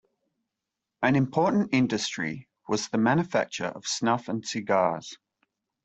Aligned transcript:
An 1.03 1.15
important 1.15 1.69
industry 1.75 2.47
was 2.67 2.87
the 2.87 2.97
manufacture 2.97 3.67
of 3.67 3.85
snuff 3.85 4.29
and 4.29 4.43
cigars. 4.43 5.15